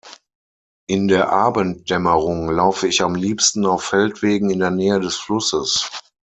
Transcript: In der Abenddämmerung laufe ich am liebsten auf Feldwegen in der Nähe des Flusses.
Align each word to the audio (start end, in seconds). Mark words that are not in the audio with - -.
In 0.87 1.09
der 1.09 1.29
Abenddämmerung 1.29 2.49
laufe 2.49 2.87
ich 2.87 3.03
am 3.03 3.13
liebsten 3.13 3.67
auf 3.67 3.83
Feldwegen 3.83 4.49
in 4.49 4.57
der 4.57 4.71
Nähe 4.71 4.99
des 4.99 5.15
Flusses. 5.15 5.91